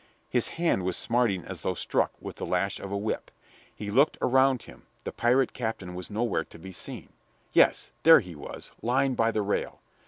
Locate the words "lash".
2.47-2.79